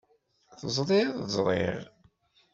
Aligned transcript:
Teẓriḍ 0.59 1.13
ẓṛiɣ. 1.35 1.79